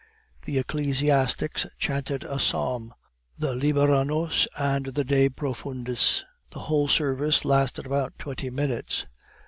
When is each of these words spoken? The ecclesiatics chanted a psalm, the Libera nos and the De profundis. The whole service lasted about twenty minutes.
The 0.45 0.57
ecclesiatics 0.57 1.67
chanted 1.77 2.23
a 2.23 2.39
psalm, 2.39 2.91
the 3.37 3.53
Libera 3.53 4.03
nos 4.03 4.47
and 4.57 4.87
the 4.87 5.03
De 5.03 5.29
profundis. 5.29 6.23
The 6.49 6.61
whole 6.61 6.87
service 6.87 7.45
lasted 7.45 7.85
about 7.85 8.17
twenty 8.17 8.49
minutes. 8.49 9.05